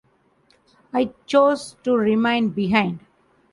I 0.93 1.11
chose 1.27 1.75
to 1.83 1.95
remain 1.95 2.49
behind. 2.49 3.01